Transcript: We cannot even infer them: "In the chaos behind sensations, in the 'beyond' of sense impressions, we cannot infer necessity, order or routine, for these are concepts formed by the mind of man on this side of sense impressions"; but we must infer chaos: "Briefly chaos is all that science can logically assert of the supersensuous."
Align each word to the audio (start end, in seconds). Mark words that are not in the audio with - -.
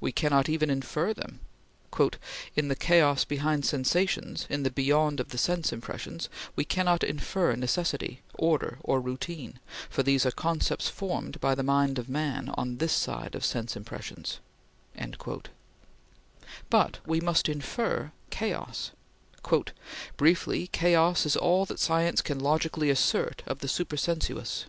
We 0.00 0.10
cannot 0.10 0.48
even 0.48 0.70
infer 0.70 1.12
them: 1.12 1.40
"In 2.56 2.68
the 2.68 2.76
chaos 2.76 3.26
behind 3.26 3.66
sensations, 3.66 4.46
in 4.48 4.62
the 4.62 4.70
'beyond' 4.70 5.20
of 5.20 5.38
sense 5.38 5.70
impressions, 5.70 6.30
we 6.56 6.64
cannot 6.64 7.04
infer 7.04 7.54
necessity, 7.56 8.22
order 8.38 8.78
or 8.82 9.02
routine, 9.02 9.60
for 9.90 10.02
these 10.02 10.24
are 10.24 10.30
concepts 10.30 10.88
formed 10.88 11.42
by 11.42 11.54
the 11.54 11.62
mind 11.62 11.98
of 11.98 12.08
man 12.08 12.48
on 12.54 12.78
this 12.78 12.94
side 12.94 13.34
of 13.34 13.44
sense 13.44 13.76
impressions"; 13.76 14.40
but 16.70 17.00
we 17.04 17.20
must 17.20 17.50
infer 17.50 18.12
chaos: 18.30 18.92
"Briefly 20.16 20.68
chaos 20.68 21.26
is 21.26 21.36
all 21.36 21.66
that 21.66 21.78
science 21.78 22.22
can 22.22 22.38
logically 22.38 22.88
assert 22.88 23.42
of 23.46 23.58
the 23.58 23.68
supersensuous." 23.68 24.64